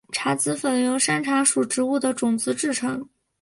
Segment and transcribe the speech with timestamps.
[0.11, 3.07] 茶籽粉由山茶属植物的种子制成。